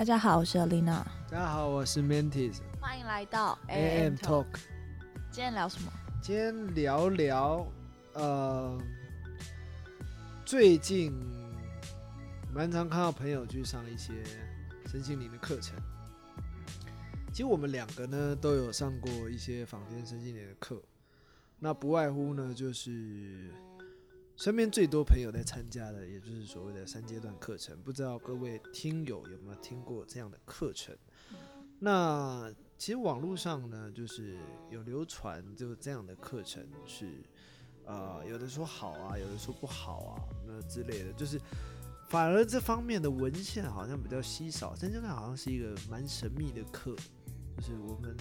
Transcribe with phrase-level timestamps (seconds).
[0.00, 4.46] 大家好，我是 Alina，大家好，我是 Mantis 欢迎来到 AM Talk。
[5.30, 5.92] 今天聊什么？
[6.22, 7.66] 今天聊聊，
[8.14, 8.80] 呃，
[10.46, 11.12] 最近
[12.50, 14.14] 蛮常看到朋友去上一些
[14.86, 15.76] 身心灵的课程。
[17.30, 20.82] 其实我们两个呢都有上过一些坊间身心灵的课，
[21.58, 23.52] 那不外乎呢就是
[24.40, 27.78] 身边最多朋友在参加的，也就是所谓的三阶段课程。
[27.82, 30.96] 不知道各位听友有没有听过这样的课程？
[31.78, 34.38] 那其实网络上呢，就是
[34.70, 37.22] 有流传就这样的课程是，
[37.84, 41.38] 呃，有的说好啊，有的说不好啊，那之类的，就是
[42.08, 44.74] 反而这方面的文献好像比较稀少。
[44.74, 46.96] 三阶段好像是一个蛮神秘的课，
[47.58, 48.16] 就是我们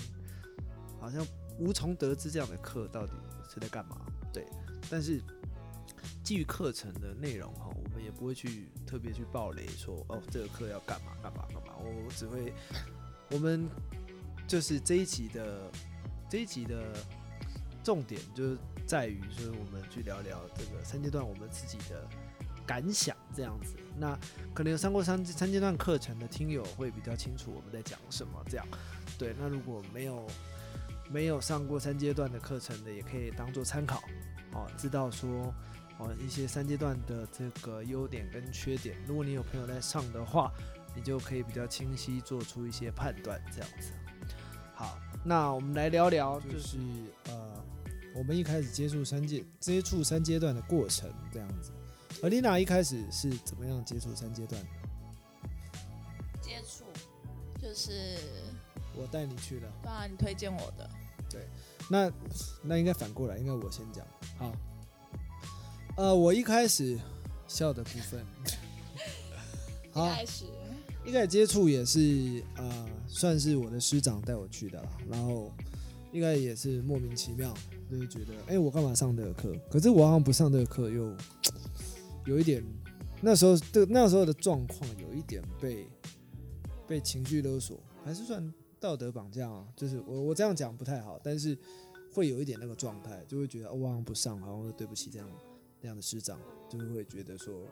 [1.00, 1.26] 好像
[1.58, 3.14] 无从得知这样的课到底
[3.50, 4.06] 是在干嘛。
[4.34, 4.46] 对，
[4.92, 5.22] 但是
[6.30, 12.54] 基于课程的内容哈，我们也不会去特别去爆雷说哦，这个课要干嘛干嘛干嘛，我只会
[13.32, 13.68] 我们。
[14.48, 15.72] 就是这一集的
[16.28, 16.96] 这一集的
[17.84, 22.08] 重点，就是在于说我们去聊聊这个三阶段我们自己的
[22.66, 23.76] 感想这样子。
[23.98, 24.18] 那
[24.54, 28.66] 可能有上过三三阶段课程的听友会比较清楚我们在讲什么这样。
[29.18, 30.28] 对，那如果没有
[31.12, 34.02] 没有上过三阶段的课程的，也可以当做参考
[34.54, 35.54] 哦，知道说
[36.00, 38.98] 哦一些三阶段的这个优点跟缺点。
[39.06, 40.52] 如果你有朋友在上的话，
[40.96, 43.92] 你就可以比较清晰做出一些判断这样子。
[44.74, 46.78] 好，那我们来聊聊，就是
[47.26, 47.64] 呃，
[48.16, 51.72] 我们一开始接触三阶接触三阶段的过程这样子。
[52.24, 54.62] 而丽娜一开始是怎么样接触三阶段？
[56.42, 56.86] 接触
[57.62, 58.18] 就是
[58.96, 60.90] 我带你去的，对啊，你推荐我的。
[61.30, 61.48] 对，
[61.90, 62.12] 那
[62.64, 64.06] 那应该反过来，应该我先讲。
[64.38, 64.52] 好，
[66.00, 66.98] 呃，我一开始
[67.46, 68.26] 笑的部分，
[69.92, 70.46] 一开始。
[71.06, 74.90] 一开始接触也是呃，算是我的师长带我去的啦。
[75.10, 75.52] 然后
[76.14, 77.54] 应该也是莫名其妙，
[77.92, 79.54] 就是觉得，哎，我干嘛上这个课？
[79.70, 81.14] 可是我好像不上这个课，又
[82.26, 82.64] 有一点
[83.20, 85.86] 那时候的那时候的状况，有一点被
[86.88, 89.68] 被情绪勒索，还是算道德绑架啊？
[89.76, 91.58] 就是我我这样讲不太好，但是
[92.14, 95.28] 会有一点那个状态，就会觉得我好像不上，好像对不起这样
[95.82, 97.66] 那样的师长，就是会觉得说，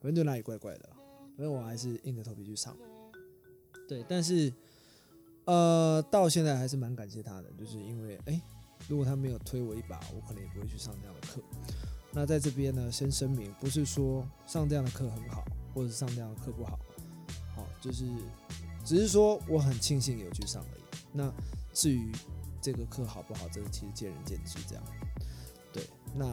[0.00, 0.88] 反正就哪里怪怪的。
[1.36, 2.76] 反正我还是硬着头皮去上，
[3.88, 4.52] 对，但是，
[5.44, 8.42] 呃，到现在还是蛮感谢他的，就是因为，哎，
[8.88, 11.40] 如果他没有推我一把，我可能也不会去上这样的课。
[12.10, 16.76] 那在这边呢，先声明，不是说上这样的课很好，或者上这样的课不好，
[17.54, 18.04] 好，就是
[18.84, 20.82] 只是说我很庆幸有去上而已。
[21.12, 21.32] 那
[21.72, 22.10] 至于
[22.60, 24.84] 这个课好不好，这个其实见仁见智，这样。
[25.72, 25.84] 对，
[26.16, 26.26] 那。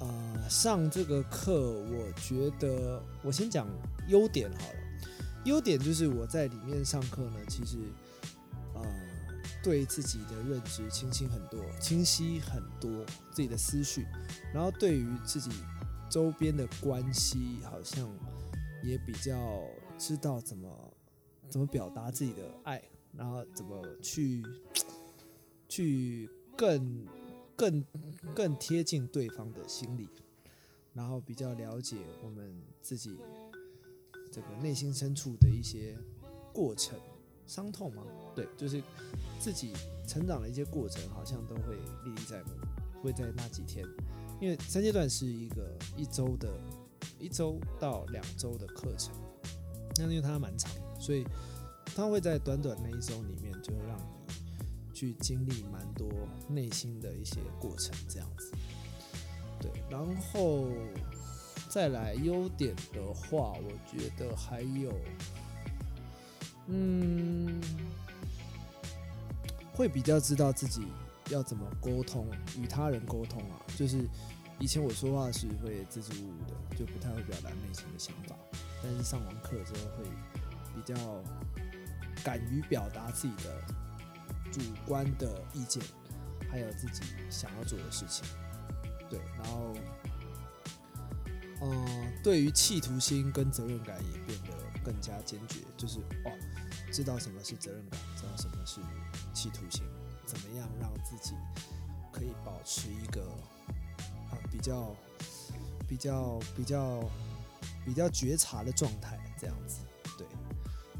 [0.00, 3.66] 呃，上这个课，我觉得我先讲
[4.08, 4.78] 优点好了。
[5.44, 7.78] 优点就是我在里面上课呢，其实
[8.74, 8.82] 呃，
[9.62, 12.90] 对自己的认知清晰很多，清晰很多
[13.30, 14.04] 自己的思绪，
[14.52, 15.50] 然后对于自己
[16.10, 18.10] 周边的关系，好像
[18.82, 19.62] 也比较
[19.96, 20.68] 知道怎么
[21.48, 24.42] 怎么表达自己的爱，然后怎么去
[25.68, 27.06] 去更。
[27.56, 27.84] 更
[28.34, 30.08] 更贴近对方的心理，
[30.92, 33.16] 然后比较了解我们自己
[34.30, 35.96] 这个内心深处的一些
[36.52, 36.98] 过程，
[37.46, 38.04] 伤痛吗？
[38.34, 38.82] 对，就是
[39.38, 39.72] 自己
[40.06, 42.50] 成长的一些过程，好像都会历历在目，
[43.02, 43.86] 会在那几天。
[44.40, 46.48] 因为三阶段是一个一周的，
[47.20, 49.14] 一周到两周的课程，
[49.96, 51.24] 那因为它蛮长，所以
[51.94, 54.23] 它会在短短那一周里面，就让你。
[55.04, 56.08] 去经历蛮多
[56.48, 58.50] 内心的一些过程，这样子，
[59.60, 60.66] 对，然后
[61.68, 64.98] 再来优点的话，我觉得还有，
[66.68, 67.60] 嗯，
[69.74, 70.86] 会比较知道自己
[71.28, 72.26] 要怎么沟通，
[72.58, 74.08] 与他人沟通啊，就是
[74.58, 78.34] 以前我说话是会支支吾吾的，就不太会表达内心的想法，
[78.82, 80.04] 但是上完课之后会
[80.74, 80.94] 比较
[82.24, 83.83] 敢于表达自己的。
[84.54, 85.82] 主观的意见，
[86.48, 88.24] 还有自己想要做的事情，
[89.10, 89.74] 对，然后，
[91.60, 94.50] 嗯，对于企图心跟责任感也变得
[94.84, 96.30] 更加坚决，就是哦，
[96.92, 98.80] 知道什么是责任感，知道什么是
[99.32, 99.82] 企图心，
[100.24, 101.34] 怎么样让自己
[102.12, 103.22] 可以保持一个
[104.30, 104.94] 啊比较
[105.88, 107.10] 比较比较
[107.84, 109.80] 比较觉察的状态，这样子，
[110.16, 110.24] 对，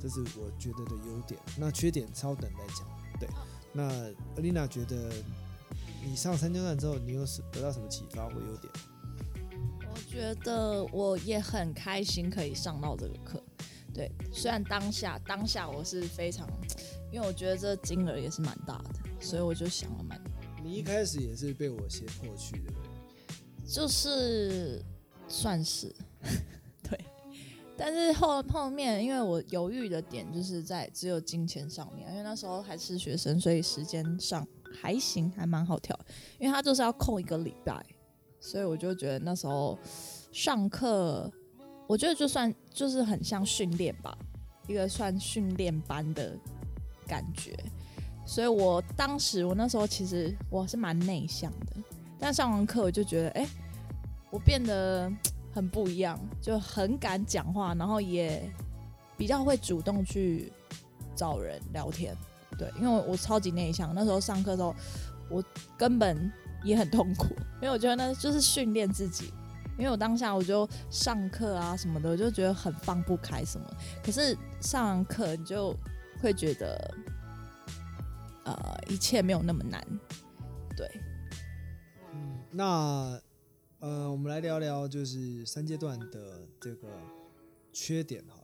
[0.01, 1.41] 这是我觉得的优点。
[1.57, 3.04] 那缺点稍等再讲。
[3.75, 3.83] 对，那
[4.37, 5.11] 阿丽娜觉得
[6.05, 8.73] 你上三阶段之后，你有得到什么启发或优点？
[9.93, 13.43] 我觉得我也很开心可以上到这个课，
[13.93, 16.49] 对，虽然当下当下我是非常，
[17.13, 18.91] 因为我觉得这金额也是蛮大的，
[19.21, 20.21] 所以我就想了蛮。
[20.63, 22.73] 你一开始也是被我胁迫去的，
[23.67, 24.83] 就是
[25.29, 26.31] 算是对，
[27.77, 34.47] 但是后后面因为我犹豫的点就是在只有金钱上面，因为那时候还是学生，所以时间上
[34.81, 35.99] 还行，还蛮好调，
[36.39, 37.85] 因为他就是要空一个礼拜，
[38.41, 39.79] 所以我就觉得那时候
[40.33, 41.31] 上课。
[41.87, 44.17] 我觉得就算就是很像训练吧，
[44.67, 46.35] 一个算训练班的
[47.07, 47.55] 感觉。
[48.25, 51.77] 所以我当时我那时候其实我是蛮内向的，
[52.19, 53.47] 但上完课我就觉得，哎，
[54.31, 55.13] 我变得
[55.55, 58.51] 很不一样，就很敢讲话，然后也
[59.17, 60.53] 比较会主动去
[61.15, 62.17] 找人聊天。
[62.59, 64.75] 对，因为我超级内向，那时候上课的时候
[65.31, 65.43] 我
[65.79, 66.31] 根本
[66.65, 69.33] 也很痛苦，因为我觉得那就是训练自己。
[69.77, 73.67] 因为我当下我就上课啊什么的，我就觉得很放不开什么。
[74.05, 75.77] 可是上完课你就
[76.23, 76.95] 会觉得，
[78.45, 79.85] 呃，一切没有那么难。
[80.77, 80.89] 对。
[82.13, 83.21] 嗯，那
[83.85, 86.89] 呃，我们来聊聊就是三阶段的这个
[87.71, 88.41] 缺点哈。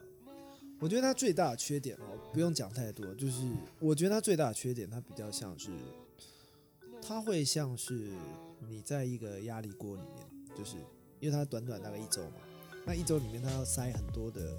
[0.79, 5.71] 我觉得它最大的缺点哦，不用讲太多，就是我觉得它最大的缺点，它比较像是，
[7.01, 8.13] 它会像是
[8.69, 10.77] 你在一个压力锅里面，就是。
[11.21, 12.37] 因为它短短大概一周嘛，
[12.87, 14.57] 那一周里面它要塞很多的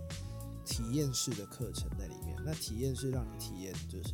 [0.64, 2.36] 体验式的课程在里面。
[2.46, 4.14] 那体验是让你体验，就是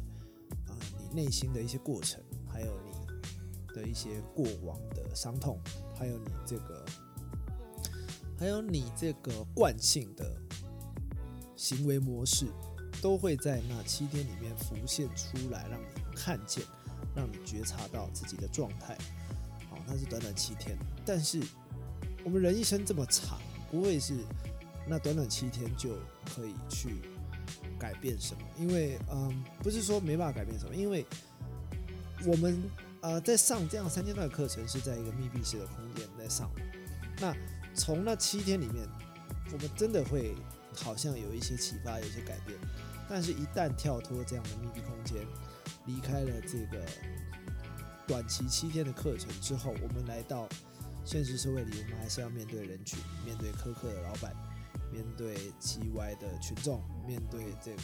[0.65, 5.59] 啊，你内心的一些过程，还有你的一些过往的伤痛，
[5.97, 6.85] 还有你这个，
[8.39, 10.39] 还有你这个惯性的
[11.55, 12.45] 行为模式，
[13.01, 16.63] 都会在那七天里面浮现出来，让你看见，
[17.15, 18.97] 让你觉察到自己的状态。
[19.69, 21.41] 好，那是短短七天，但是。
[22.23, 23.39] 我们人一生这么长，
[23.71, 24.13] 不会是
[24.85, 25.91] 那短短七天就
[26.35, 26.95] 可以去
[27.79, 28.41] 改变什么？
[28.59, 31.05] 因为，嗯，不是说没办法改变什么，因为
[32.25, 32.61] 我们
[33.01, 36.49] 呃在上这样三阶段的课程是在一个密闭式的空间在上。
[37.19, 37.35] 那
[37.73, 38.87] 从那七天里面，
[39.51, 40.35] 我们真的会
[40.75, 42.57] 好像有一些启发，有一些改变。
[43.09, 45.25] 但是，一旦跳脱这样的密闭空间，
[45.85, 46.85] 离开了这个
[48.05, 50.47] 短期七天的课程之后，我们来到。
[51.05, 54.35] 现实社会里，我们还是要面对人群，面对苛刻的老板，
[54.91, 57.83] 面对叽歪的群众，面对这个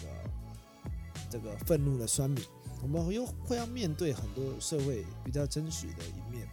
[1.31, 2.43] 这个愤怒的酸民，
[2.83, 6.47] 我们又会要面对很多社会比较真实的一面，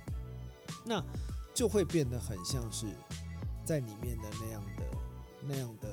[0.87, 1.05] 那
[1.53, 2.87] 就会变得很像是
[3.65, 4.85] 在里面的那样的
[5.47, 5.89] 那样的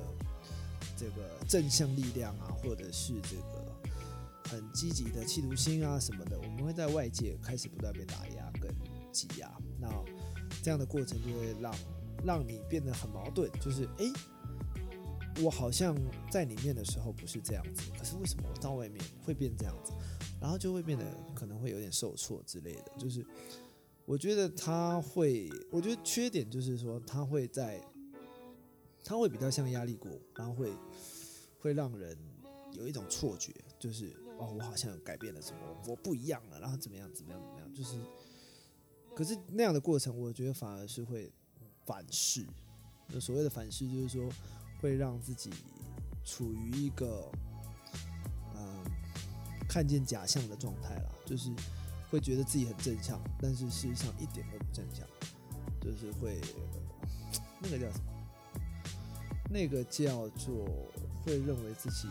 [0.95, 3.75] 这个正向力量啊，或者是这个
[4.49, 8.73] 很积极的企图心啊什么的，我们会在外界开始不断被打压跟
[9.11, 9.89] 挤压，那。
[10.63, 11.73] 这样的过程就会让
[12.25, 14.05] 让你变得很矛盾，就是哎，
[15.41, 15.95] 我好像
[16.31, 19.93] 在里面的时候不是这样子，可是为什么我到外面会变这样子？
[20.39, 21.05] 然后就会变得
[21.35, 22.91] 可能会有点受挫之类的。
[22.97, 23.25] 就是
[24.05, 27.81] 我觉得他会，我觉得缺点就是说他会在，
[29.03, 30.71] 他会比较像压力锅，然后会
[31.59, 32.17] 会让人
[32.71, 37.97] 有一种错觉，就是哦，我好像改变了什么，我不一样了，然后怎么样怎么样怎么样，就是。
[39.15, 41.31] 可是那样的过程，我觉得反而是会
[41.83, 42.45] 反噬。
[43.19, 44.29] 所谓的反噬，就是说
[44.79, 45.49] 会让自己
[46.23, 47.27] 处于一个
[49.77, 51.51] 看见假象的状态啦，就是
[52.09, 55.05] 会觉得自己很正向，但是事实上一点都不正向，
[55.79, 56.41] 就是会
[57.61, 58.05] 那个叫什么？
[59.51, 60.65] 那个叫做
[61.23, 62.07] 会认为自己。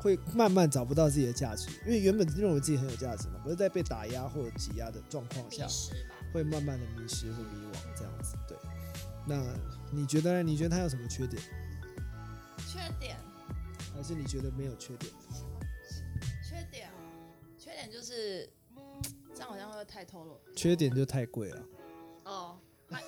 [0.00, 5.66] 会慢慢找不到自己的价值，因为原本认为自己很有价值嘛，不是在被打压或者挤压的状况下，
[6.34, 8.36] 会慢慢的迷失或迷惘这样子。
[8.46, 8.58] 对，
[9.24, 9.42] 那
[9.92, 10.42] 你觉得呢？
[10.42, 11.40] 你觉得他有什么缺点？
[12.68, 13.16] 缺点？
[13.94, 15.12] 还是你觉得没有缺点？
[16.52, 16.90] 缺点？
[17.58, 18.48] 缺点就是
[19.34, 20.38] 这样，好像会太透露。
[20.54, 21.66] 缺点就太贵了。
[22.24, 22.58] 哦。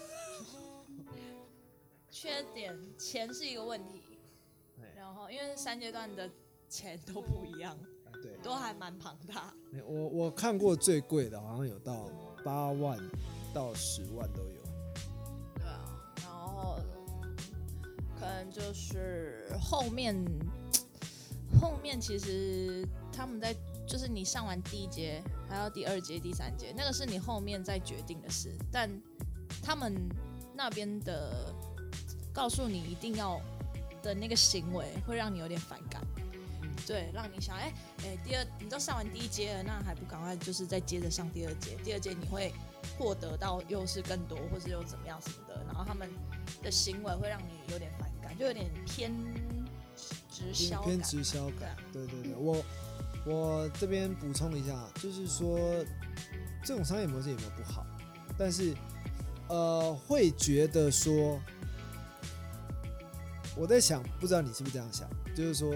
[2.10, 4.18] 缺点，钱是一个问题。
[4.96, 6.30] 然后，因为三阶段的。
[6.66, 7.78] 钱都不一样，
[8.20, 9.54] 对，都还蛮庞大。
[9.86, 12.10] 我我看过最贵的，好像有到
[12.44, 12.98] 八万
[13.52, 14.62] 到十万都有。
[15.54, 16.80] 对啊，然后
[18.18, 20.16] 可能就是后面
[21.60, 22.84] 后面其实
[23.16, 23.54] 他们在
[23.87, 28.52] 就是你上完第一节，还要第二节、第三节，那个是你后面再决定的事。
[28.73, 28.90] 但
[29.62, 29.94] 他们
[30.54, 31.54] 那边的
[32.33, 33.40] 告诉你一定要
[34.02, 36.02] 的那个行为，会让你有点反感。
[36.87, 41.76] 对，让你想，哎哎，第二，你都上完第一节了，那还不赶快就是再接着上第二节？
[41.83, 42.52] 第二节你会
[42.99, 46.11] 获得到又是更多，或是又怎么样什么的，然后他们
[46.62, 49.14] 的行为会让你有点反感，就有点偏
[50.30, 51.09] 直销偏感。
[51.09, 51.75] 直销感。
[51.90, 52.62] 对对对，我
[53.26, 55.59] 我这边补充一下，就是说
[56.62, 57.87] 这种商业模式有没有不好？
[58.37, 58.75] 但是
[59.49, 61.40] 呃，会觉得说，
[63.57, 65.73] 我在想，不知道你是不是这样想，就是说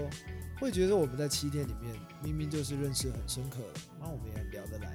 [0.59, 4.93] 会觉得我们在七天里面明明就是认识很深刻的，然后我们也聊得来，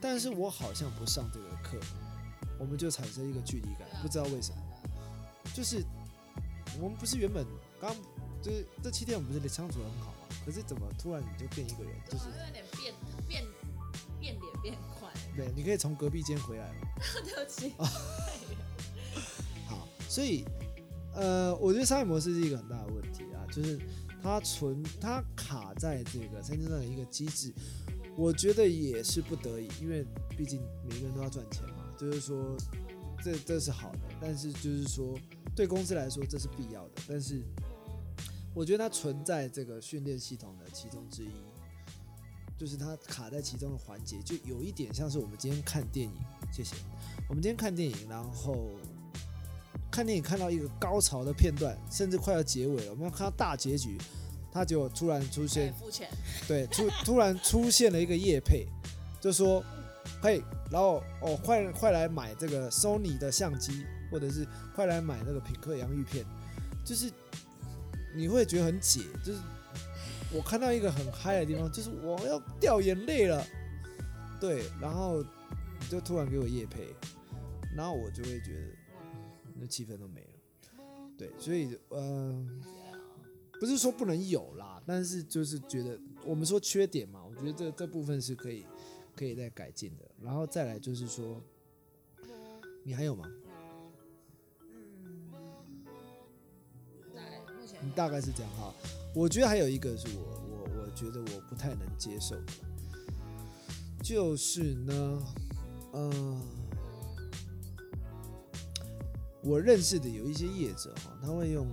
[0.00, 1.78] 但是我好像不上这个课，
[2.58, 4.56] 我们就产生一个距离感，不知道为什么。
[5.54, 5.82] 就是
[6.80, 7.44] 我们不是原本
[7.78, 7.94] 刚
[8.40, 11.92] 就是这七天我们不是相处得很好，可是怎么突然你就变一个人？
[12.08, 12.94] 就是有点变
[13.28, 13.44] 变
[14.20, 15.08] 变脸变快。
[15.36, 16.88] 对，你可以从隔壁间回来嘛。
[17.24, 17.72] 对不起。
[19.66, 20.44] 好，所以
[21.14, 23.78] 呃，我觉得商业模式是一个很大的问题啊，就是
[24.22, 27.52] 它存它卡在这个三阶段的一个机制，
[28.16, 30.06] 我觉得也是不得已，因为
[30.36, 32.56] 毕竟每个人都要赚钱嘛，就是说
[33.22, 35.18] 这这是好的，但是就是说
[35.54, 37.42] 对公司来说这是必要的，但是
[38.54, 41.30] 我觉得它存在这个训练系统的其中之一。
[42.54, 46.14] 就是它卡在其中的环节，就有一点像是我们今天看电影，
[46.52, 46.76] 谢谢。
[47.28, 48.70] 我们今天看电影，然后
[49.90, 53.98] 看电影看到一个高潮的片段，甚至快要结尾了，我们要看到大结局，
[54.52, 55.74] 它就突然出，现。
[56.46, 58.64] 对，突 突然出现了一个叶配，
[59.20, 59.64] 就说，
[60.22, 60.40] 嘿，
[60.70, 66.24] 然后哦，快快来买这个 Sony 的相机，或者是快来买那个品客洋芋片，
[66.84, 67.10] 就是
[68.14, 69.40] 你会觉得很解，就是
[70.32, 73.44] 我看到一个很嗨的地方，就是我要掉眼泪了，
[74.40, 76.94] 对，然后你就突然给我夜配，
[77.76, 78.66] 然后我就会觉得，
[79.58, 80.82] 那气氛都没了，
[81.16, 82.46] 对，所以呃，
[83.60, 88.66] 不是说不能有啦，但是就是觉得我们说缺点嘛，我觉得这这部分是可以
[89.14, 91.40] 可以再改进的，然后再来就是说，
[92.84, 93.24] 你还有吗？
[97.90, 98.72] 大概是这样哈。
[99.14, 102.52] 我觉得还有一个是我我我觉得我不太能接受的，
[104.02, 105.22] 就是呢，
[105.92, 106.40] 呃，
[109.42, 111.66] 我认识的有一些业者哈，他会用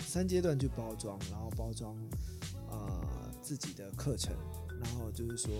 [0.00, 1.96] 三阶段去包装，然后包装
[2.70, 4.32] 呃自己的课程，
[4.80, 5.52] 然后就是说，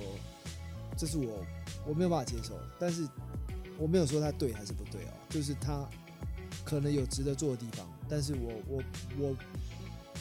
[0.96, 1.44] 这是我
[1.88, 3.08] 我没有办法接受，但是
[3.76, 5.88] 我没有说他对还是不对哦，就是他
[6.64, 8.82] 可能有值得做的地方，但是我我
[9.18, 9.36] 我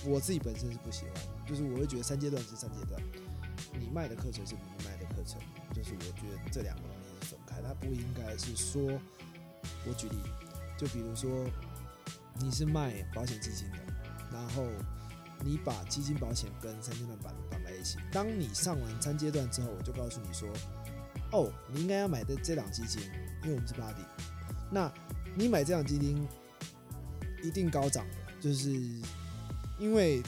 [0.05, 1.13] 我自己本身是不喜欢，
[1.47, 3.01] 就是我会觉得三阶段是三阶段，
[3.79, 5.39] 你卖的课程是你卖的课程，
[5.73, 8.81] 就是我觉得这两个东西是分开，它不应该是说，
[9.87, 10.17] 我举例，
[10.77, 11.49] 就比如说
[12.39, 13.77] 你是卖保险基金的，
[14.31, 14.65] 然后
[15.39, 20.49] 你把基金保险跟三阶段绑绑在一起，当你上完三阶段之后，我就告诉你说，
[21.31, 23.01] 哦，你应该要买的这档基金，
[23.43, 24.05] 因为我们是 body，
[24.71, 24.91] 那
[25.35, 26.27] 你买这档基金
[27.41, 28.69] 一定高涨的，就是
[29.79, 30.21] 因为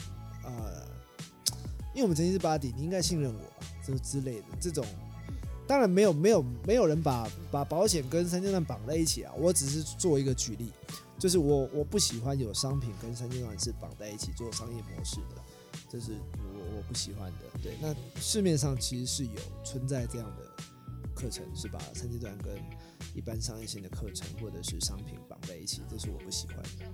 [0.44, 0.86] 呃，
[1.94, 4.84] 因为我们曾经是 body，你应该信任我吧，就之类的这种。
[5.68, 10.70] 当然没有没有没有人把把保险跟三阶段绑在一起啊，我只是做一个举例，
[11.18, 15.42] 就是我我不喜欢有商品跟三阶段是绑在一起做商业模式的，
[15.88, 17.38] 这是我我不喜欢的。
[17.60, 20.44] 对，那市面上其实是有存在这样的
[21.16, 22.56] 课程，是把三阶段跟
[23.12, 26.86] 一般商业性的课程或者是商品绑在一起，这是我不喜欢的。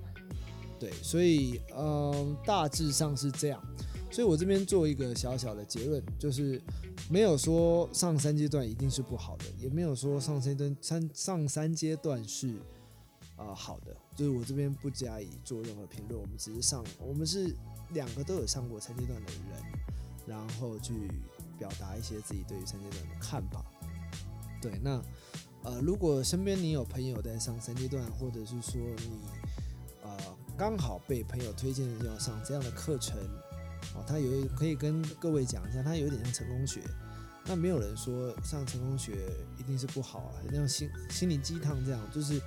[0.83, 3.63] 对，所以嗯，大致上是这样。
[4.11, 6.61] 所以我这边做一个小小的结论，就是
[7.09, 12.49] 没有说上三阶段一定是不好的，也没有说上三阶段三上三阶段是
[13.37, 17.55] 啊、呃好的，就是我这边不加以做任何评论，我们只是上，我们是
[17.91, 19.63] 两个都有上过三阶段的人，
[20.27, 21.09] 然后去
[21.61, 23.65] 表达一些自己对于三阶段的看法。
[24.61, 25.01] 对，那
[25.63, 29.42] 呃，如果身边你有朋友在上三阶段，或者是说你
[30.57, 33.19] 刚好被朋友推荐要上这样的课程，
[33.95, 36.83] 哦，他有可以跟各位讲一下，他有点像成功学。
[37.45, 42.41] 那没有人说上成功学一定是不好啊，像心心灵鸡汤这样，就是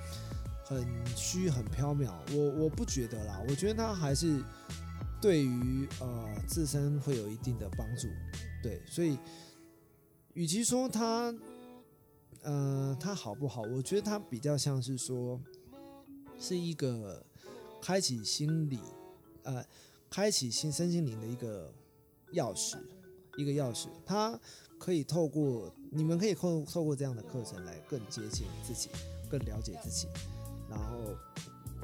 [0.64, 2.10] 很虚很缥缈。
[2.32, 4.42] 我我不觉得啦，我觉得他还是
[5.20, 8.08] 对于呃自身会有一定的帮助。
[8.62, 9.18] 对，所以
[10.32, 11.34] 与其说他
[12.42, 15.38] 呃他好不好，我觉得他比较像是说
[16.38, 17.22] 是一个
[17.80, 18.78] 开启心理
[19.42, 19.64] 呃
[20.10, 21.72] 开启新身心灵的一个
[22.32, 22.78] 钥匙，
[23.36, 24.38] 一个钥匙，它
[24.78, 28.90] 可以透过你们可以透透过这样的课程来更接近自己，
[29.28, 30.08] 更了解自己。
[30.68, 31.16] 然后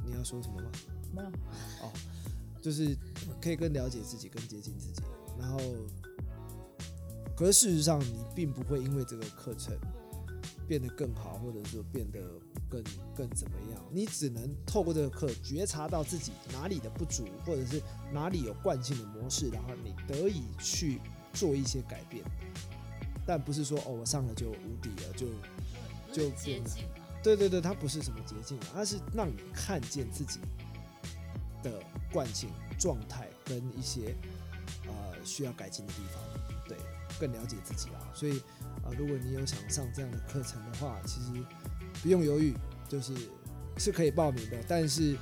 [0.04, 0.70] 你要说什么吗？
[1.14, 1.28] 没有，
[1.86, 1.92] 哦
[2.60, 2.96] 就是
[3.40, 5.02] 可以更了解自己，更接近自己。
[5.38, 5.58] 然后，
[7.36, 9.76] 可是事实上，你并不会因为这个课程
[10.72, 12.18] 变得更好，或者说变得
[12.66, 12.82] 更
[13.14, 17.78] 更怎么样，你只能透过这个课觉察到自己哪里的不足，或者是
[18.10, 20.98] 哪里有惯性的模式，然后你得以去
[21.34, 22.24] 做一些改变。
[23.26, 25.26] 但不是说哦，我上了就无敌了，就
[26.10, 27.20] 就捷径啊。
[27.22, 30.40] 对对对，它不是什么捷径，它是让你看见自己
[31.62, 32.48] 的惯性
[32.78, 34.16] 状态跟一些
[34.86, 36.22] 呃需要改进的地方，
[36.66, 36.78] 对，
[37.20, 38.08] 更了解自己啊。
[38.14, 38.40] 所以
[38.84, 41.44] 啊、如果你有想上这样的课程的话，其实
[42.02, 42.54] 不用犹豫，
[42.88, 43.14] 就是
[43.78, 44.56] 是可以报名的。
[44.68, 45.16] 但是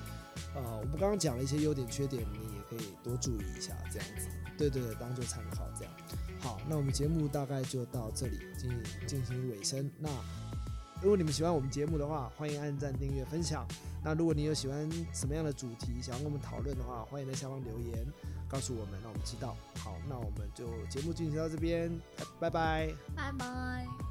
[0.54, 4.28] 呃，我们刚刚讲了一些优点缺点，你也可以多注意一下，这样子。
[4.56, 5.94] 对对对，当做参考这样。
[6.38, 8.70] 好，那我们节目大概就到这里进
[9.06, 9.90] 进行尾声。
[9.98, 10.08] 那
[11.02, 13.66] 如果你们喜欢我们节目的话，欢迎按赞、订阅、分享。
[14.04, 18.06] 那如果你有喜欢什么样的主题，想要跟我们讨论的话，欢迎在下方留言
[18.50, 19.56] 告诉我们，让我们知道。
[19.78, 21.90] 好，那我们就节目进行到这边，
[22.40, 22.92] 拜拜。
[23.14, 24.09] 拜拜。